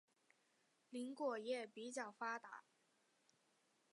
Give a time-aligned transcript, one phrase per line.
[0.89, 2.63] 林果业比较发达。